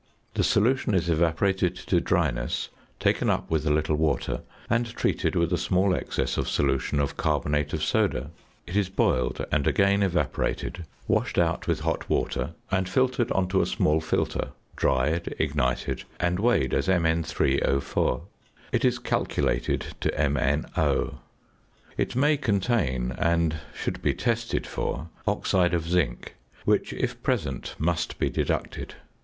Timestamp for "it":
8.65-8.75, 18.71-18.83, 21.95-22.15